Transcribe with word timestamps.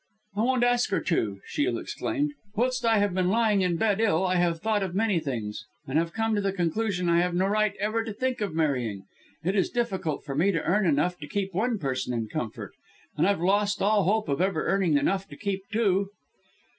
"I 0.35 0.41
won't 0.41 0.63
ask 0.63 0.89
her 0.89 0.99
to!" 0.99 1.41
Shiel 1.45 1.77
exclaimed. 1.77 2.31
"Whilst 2.55 2.83
I 2.83 2.97
have 2.97 3.13
been 3.13 3.29
lying 3.29 3.61
in 3.61 3.77
bed, 3.77 4.01
ill, 4.01 4.25
I 4.25 4.37
have 4.37 4.59
thought 4.59 4.81
of 4.81 4.95
many 4.95 5.19
things 5.19 5.67
and 5.85 5.99
have 5.99 6.11
come 6.11 6.33
to 6.33 6.41
the 6.41 6.51
conclusion 6.51 7.07
I 7.07 7.19
have 7.21 7.35
no 7.35 7.45
right 7.45 7.75
ever 7.79 8.03
to 8.05 8.11
think 8.11 8.41
of 8.41 8.55
marrying. 8.55 9.03
It 9.43 9.55
is 9.55 9.69
difficult 9.69 10.23
for 10.25 10.33
me 10.33 10.51
to 10.53 10.63
earn 10.63 10.87
enough 10.87 11.19
to 11.19 11.27
keep 11.27 11.53
one 11.53 11.77
person 11.77 12.15
in 12.15 12.29
comfort 12.29 12.73
and 13.15 13.27
I've 13.27 13.41
lost 13.41 13.79
all 13.79 14.05
hope 14.05 14.27
of 14.27 14.41
ever 14.41 14.65
earning 14.65 14.97
enough 14.97 15.27
to 15.27 15.37
keep 15.37 15.69
two." 15.71 16.09